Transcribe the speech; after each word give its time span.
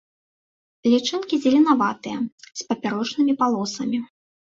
Лічынкі 0.93 1.35
зеленаватыя, 1.43 2.17
з 2.61 2.65
папярочнымі 2.71 3.37
палосамі. 3.43 3.99